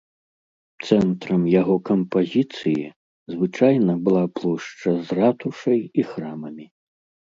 Цэнтрам 0.87 1.43
яго 1.61 1.75
кампазіцыі 1.91 2.81
звычайна 3.37 3.93
была 4.09 4.25
плошча 4.41 4.91
з 5.07 5.23
ратушай 5.25 5.81
і 5.99 6.13
храмамі. 6.13 6.65